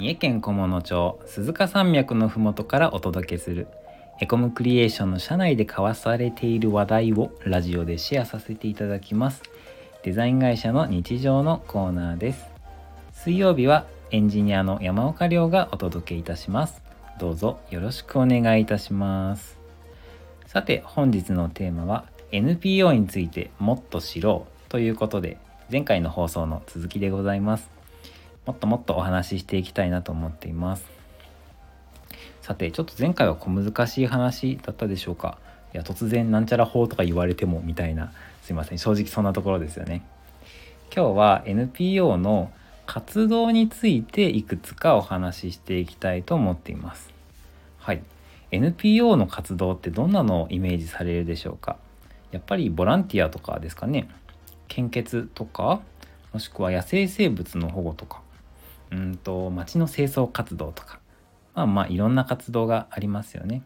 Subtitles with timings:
[0.00, 3.68] 三重県菰野町鈴鹿山脈のふもとからお届けする
[4.18, 9.42] エコムクリエーションの社内で交わされている話題をラジオでシェアさせていただきます。
[10.02, 12.46] デザイン会社の日常のコーナーです。
[13.12, 16.80] 水曜日はエンジニアの山岡亮がお届けいたします。
[17.18, 19.58] どうぞよろしくお願いいたします。
[20.46, 25.36] さて本日のテーマは NPO についてもっと知ろうということで
[25.70, 27.79] 前回の放送の続きでございます。
[28.50, 30.84] もっともっとお話ししていきたいなと思っています。
[32.42, 35.38] さてちょっと前回は小難しい話だったでしょうか。
[35.72, 38.10] いや突然なんちゃら法とか言われてもみたいな。
[38.42, 38.78] すいません。
[38.78, 40.02] 正直そんなところですよね。
[40.92, 42.50] 今日は NPO の
[42.86, 47.08] 活動についていくつかお話ししていきたいと思っています。
[47.78, 48.02] はい。
[48.50, 51.76] NPO の活動ってどんなのをイメージされるでしょうか。
[52.32, 54.08] やっぱりボランティアとかですかね。
[54.66, 55.82] 献血とか
[56.32, 58.22] もしくは野生生物の保護とか。
[58.90, 61.00] うんと町の清掃活動とか
[61.54, 63.62] まあまあいろんな活動がありますよね。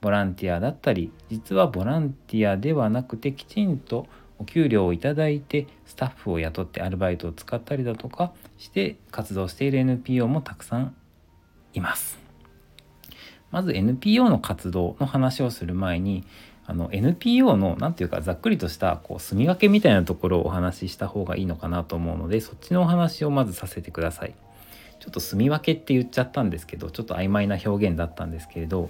[0.00, 10.96] ボランティアだったり実はボランティアではなくてきちんとお給料をいただいてスタッフを雇ってアルバイトを使ったりだとかして活動している NPO もたくさん
[11.72, 12.18] います。
[13.52, 16.24] まず NPO の活動の話をする前に
[16.66, 24.34] あの NPO の何ていうかざっくりとしたこう住み分けみたいなところをお話しした方がいいのかなと思うのでそっちのお話をまずさせてください。
[25.02, 28.88] ちょっと住み分けって言っちゃったんですけどちょっと曖昧な表現だったんですけれど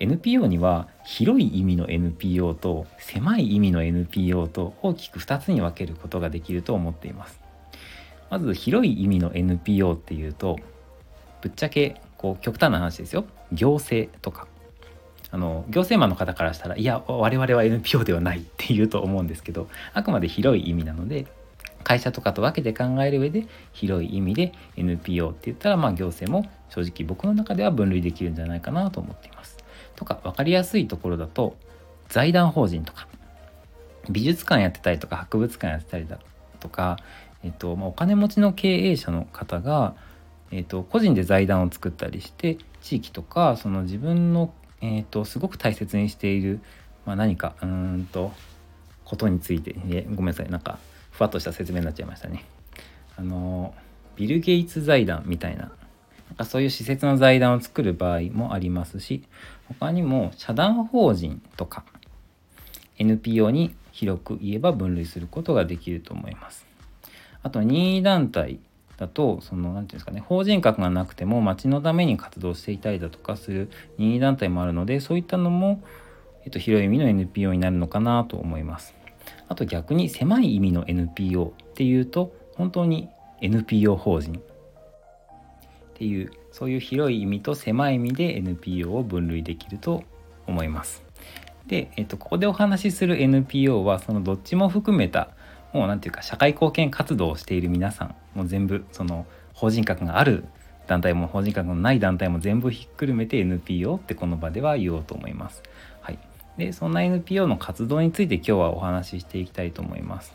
[0.00, 7.38] NPO には広い意味の NPO と狭い意味の NPO と大きく2つに分けることができると思っています。
[8.30, 10.58] まず広い意味の NPO っていうと
[11.40, 14.48] ぶっちゃけこう極端な話ですよ行政とか
[15.30, 21.26] あの行政マンの方からしたらいや我々は NPO ではないって言うと思うんですけどあくまで広い意味なので
[21.84, 29.58] 会社とかと分けて考える上で広い意味で NPO って言ったらまあ行政も正直僕の中では分類できるんじゃないかなと思っています。
[29.94, 31.56] とか分かりやすいところだと
[32.08, 33.06] 財団法人とか
[34.10, 36.18] 美術館やってたりとか博物館やってたりだ
[36.60, 36.98] とか、
[37.42, 39.94] えっとまあ、お金持ちの経営者の方が、
[40.50, 46.60] えっと、個人で財団を作ったりして地域とかその自分の、えっと、すごく大切にしている、
[47.06, 48.32] まあ、何かうんと
[49.04, 50.78] ことについて、ね、ごめんなさいなんか
[51.14, 52.44] ふわっとした説明になっちゃいましたね。
[53.16, 53.74] あの
[54.16, 55.70] ビル・ゲイツ財団みたいな
[56.28, 59.22] なんかそういう施設の財団を作る場合もありますし
[59.68, 61.84] 他にも社団法人とか
[62.98, 66.66] NPO に広く言えば分類することができると思います。
[67.44, 68.58] あと任意団体
[68.96, 75.82] だとその何て言うんですかね法人格がなくても町のために活動していたりだとかする任意団体もあるのでそういったのも、
[76.44, 79.03] えっと、広い意味の NPO になるのかなと思います。
[79.54, 83.08] あと逆に狭い意味の NPO っていうと本当に
[83.40, 84.42] NPO 法人っ
[85.94, 90.02] ていうそういう広い意味と狭い意味で NPO を分類できると
[90.48, 91.04] 思います。
[91.68, 95.30] で、えっと、ここでお話しする NPO はそのどっちも含めた
[95.72, 100.46] もう何て言うか社会貢献活動をしている皆さんもう全部その法人格がある
[100.88, 105.62] 団体も法人格のない団体も全部ひっくるめて NPO ってこの場では言おうと思います。
[106.56, 110.34] でそんな NPO の活動について今日はお話ししていきたいと思います。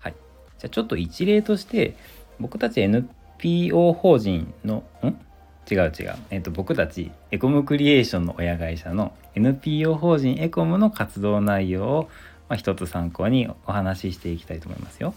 [0.00, 0.14] はい、
[0.58, 1.96] じゃあちょっと一例として
[2.40, 5.14] 僕たち NPO 法人のん？
[5.70, 12.10] 違う違う、えっと、僕たちエコムクリエーションの親会社の NPO 法人エコムの活動内容を、
[12.48, 15.12] まあ、一つ参考にお話ししていきたいと思いますよ。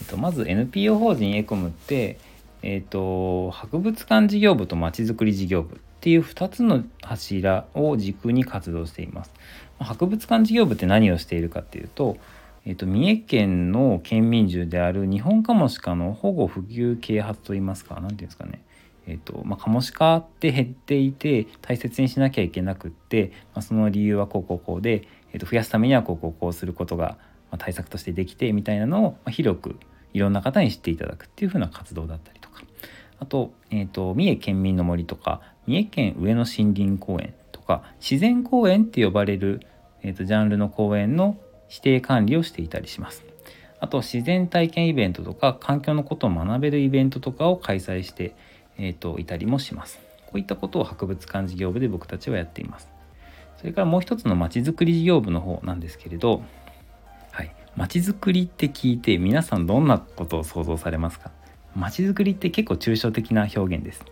[0.00, 2.18] えっと、まず NPO 法人エコムって、
[2.62, 9.34] えっと、博物館事業部とまちづくり事業部っていう2つの柱を軸に活動しています。
[9.78, 12.16] 博物館事業部って何をしているかっていうと、
[12.64, 18.62] えっと、三重県の県民獣であるニホンカモシカの保護普及啓発といいますか何て言うんですかね
[19.06, 27.18] えっとまあ、カモシカって減っていて大切にしなきゃいけなくって、まあ、その理由はこうこうこうで、えっと、増やすためにはこうこうこうすることが、
[27.50, 29.76] ま、対策としてできてみたいなのを、ま、広く
[30.12, 32.39] いろんな方に知っていただくっていう風な活動だったり
[33.20, 39.60] あと,、えっと三重県民の森とか三重県上野森林公園とか自然公園って呼ばれる、
[40.02, 41.36] えーと、ジャンルの公園の
[41.68, 43.24] 指定管理をしていたりします。
[43.78, 48.34] あと自然体験イベントとか環境のことを学べるイベントとかを開催して、
[48.76, 50.00] えーと、いたりもします。
[50.26, 52.88] こういったことを博物館事業部で僕たちはやっています。
[53.58, 56.42] それからもう一つのまちづくり事業部の方なんですけれど、
[57.30, 61.30] はい、まちづくりって聞いて皆さんどんなことを想像されますか？
[61.74, 64.04] まちづくりって結構抽象的な表現です。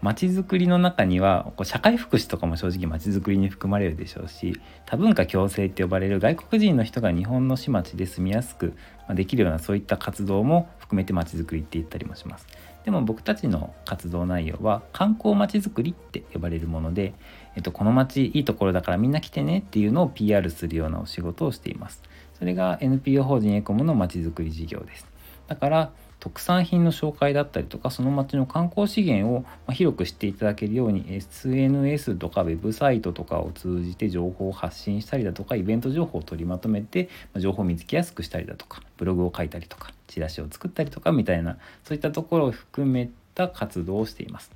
[0.00, 8.74] まちづくりの中にはこう社会福祉とかも正直まちづくりに含まれるでしょうし多文化共生って呼ばれる外国人の人が日本の市町で住みやすく
[9.10, 12.46] できるようなそういった活動も含めてまちづくりって言ったりもします。
[12.84, 17.12] でも僕たちの活動内容は観光まちづくりって呼ばれるもので、
[17.56, 22.02] えっと、この街いいところだからみんな来てねっていうのを PR するようなお仕事をしています。
[22.38, 25.06] それが NPO 法人エコムのまちづくり事業です。
[25.48, 25.90] だから
[26.20, 44.50] 特産品の紹介だったりとかその町の観光資源を広く知っていただけるように SNS とかウェブサイトとかを通じて情報を発信したりだとかイベント情報を取りまとめて情報を見つけやすくしたりだとかブログを書いたりとかチラシを作ったりとかみたいなそういったところを含めた活動をしています。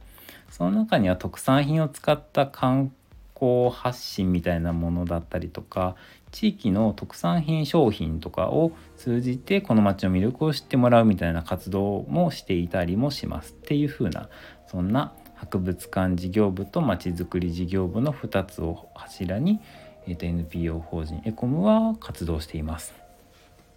[0.50, 2.92] その中には特産品を使った観
[3.34, 5.96] 光発信みたいなものだったりとか
[6.32, 14.28] 地域の特産品商品とかを通じてこの町の魅力を知ってもらうみたいな活動もしていたりもしますっていう風な
[14.66, 19.60] そんな博物館事業部とまちづくり事業部の2つを柱に、
[20.06, 22.94] えー、と NPO 法人エコムは活動しています。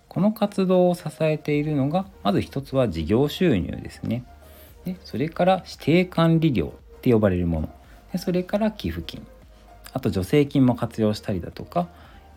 [0.07, 4.23] この活動を支えているのがまず一つは事業収入ですね。
[4.85, 7.69] でそれから指定管理料って呼ばれるもの
[8.13, 9.25] でそれから寄付金
[9.91, 11.89] あと助成金も活用したりだとか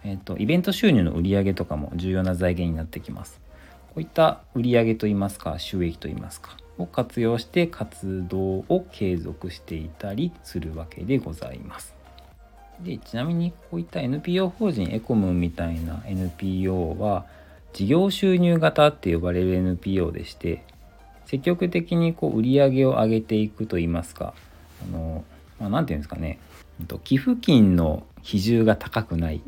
[0.08, 3.42] えーと、イベント収入の売上とかも重要な財源になってきます。
[3.88, 11.94] こういった売上といいますか収益といいますかを活用して活動を継続していたりするわけでございます。
[12.80, 17.26] でちなみにこういった NPO 法人エコムみたいな NPO は
[17.74, 20.64] 事業収入型って呼ばれる NPO でして
[21.26, 24.32] 積極的にこう売り上げを上げていくといいますか
[24.84, 25.24] あの、
[25.58, 26.38] まあ、て言うんですかね
[27.02, 29.42] 寄付金の比重が高くない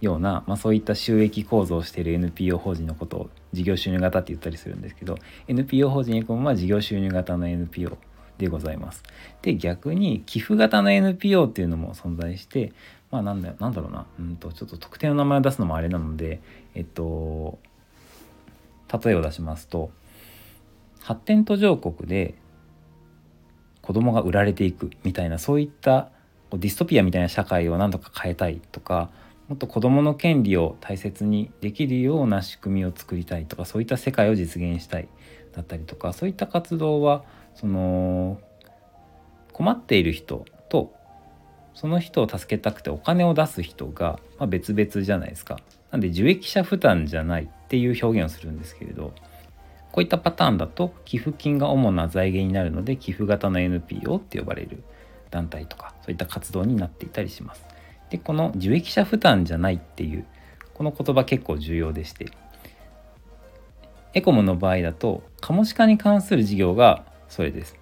[0.00, 5.18] ような、まあ、そういった収益構造をしている NPO 法人のことを事業収入型って言ったりするんですけど
[5.48, 7.98] NPO 法人エコムは事業収入型の NPO
[8.38, 9.02] でございます。
[9.42, 12.72] で逆に寄付型の NPO っていうのも存在して
[13.10, 16.40] まあなんだなんだろうなうんとちょっと特定の名前を出すのもあれなので
[16.74, 17.58] えっと
[19.04, 19.90] 例えを出しますと
[21.00, 22.34] 発展途上国で
[23.82, 26.10] 子供が売られていくみたいなそういった
[26.52, 29.10] ディストピアみたいな社会を何とか変えたいとか
[29.48, 35.08] もっと子どもの権利を大切にできるような仕組みを作りたいとかそういった世界を実現したい
[35.54, 37.24] だったりとかそういった活動は
[37.54, 38.38] その
[39.52, 40.92] 困っている人と
[41.74, 45.58] その人を助けたくてお金を出す人が、まあ、別々じゃないですか。
[45.90, 49.14] なんで受益者負担じゃないっていう表現をするんですけれど
[49.92, 54.82] こういったパターンだと寄付金が主な財源になるので寄付型の NPO って呼ばれる
[55.30, 57.64] 団体とかそういった活動になっていたりします。
[58.10, 60.24] でこの受益者負担じゃないっていう
[60.74, 62.26] この言葉結構重要でして
[64.14, 67.76] エコムの場合だとカモシカに関する事業がそれです。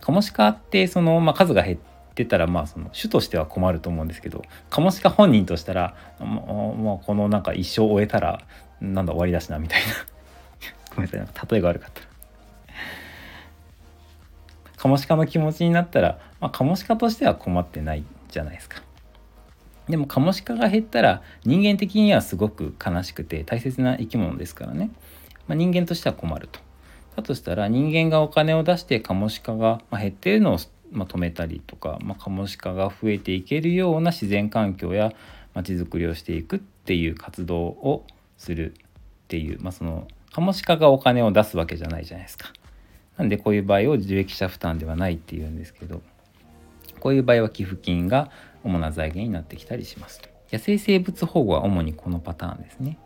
[0.00, 1.78] カモシカってその、まあ、数が減っ
[2.14, 8.40] てたらまあその主としては困ると思うんですけどカモシカ本人としたらもうこのなんか一生終えたら
[8.80, 9.86] なんだ終わりだしなみたいな
[10.94, 12.02] ごめんなさいなんか例えが悪かった
[14.76, 18.85] カモシカの気持ちになったら、まあ、カモシカとしては困ってないじゃないですか。
[19.88, 24.90] でもカモシカが減ったら人間的にはすごく悲しくて大切な生き物ですからね、
[25.46, 26.60] まあ、人間としては困ると。
[27.16, 35.12] だとしたら人間がお金を出してカモシカが減っているのを止めたりとか、まあ、カモシカが増えていけるような自然環境や
[35.54, 38.04] まちづくりをしていくっていう活動を
[38.36, 38.74] するっ
[39.28, 42.52] ていう、まあ、そのカモシカがお金を出すわけじゃないじゃないですか。
[43.16, 46.02] なんでこういう場合を受益者負担ではないっていうんですけど
[47.00, 48.30] こういう場合は寄付金が
[48.66, 50.20] 主な財源になってきたりします。
[50.52, 52.98] 野生生物保護は主にこのパターンですね。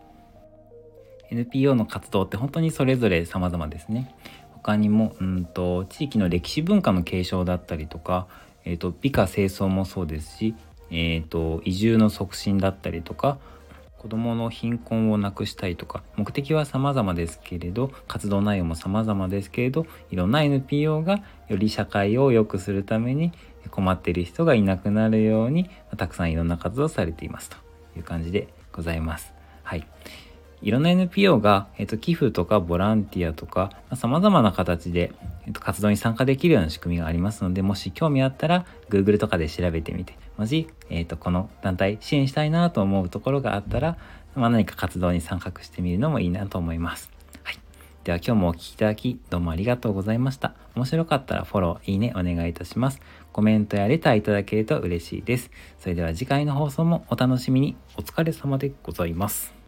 [1.31, 4.15] NPO の活動って本当にそれぞれ様々ですね。
[4.53, 8.27] 他にもうんと地域の歴史文化の継承だったりとか、
[8.65, 10.55] えーと、美化清掃もそうですし、
[10.91, 13.39] えーと移住の促進だったりとか
[14.01, 23.31] 子どもの貧困をなくしたいとか目的は様々ですけれど活動内容も様々ですけれどいろんな NPO がより社会を良くするために
[23.71, 27.59] 困っている人がいなくなるようにたくさんいろんな活動をされていますと
[27.95, 29.35] いう感じでございます。
[29.63, 29.87] はい。
[30.63, 35.13] いろんな NPO が、えっと、寄付とかボランティアとか、まあ、様々な形で、
[35.47, 43.97] えっと、活動に参加できるような仕組みがありますので、もし興味あったら Google とかで調べてみて、もし、えっと、この団体支援したいなと思うところがあったら、
[44.35, 47.11] まあ、何か活動に参画してみるのもいいなと思います。
[47.43, 47.59] はい。
[48.05, 50.55] では今日もお聴きいただきどうもありがとうございました。
[50.75, 53.01] 面白かったらフォロー、いいねお願いいたします。
[53.33, 55.51] コメントやレターいただけると嬉しいです。
[55.79, 57.77] それでは次回の放送もお楽しみに。
[57.97, 59.60] お疲れ様でございます。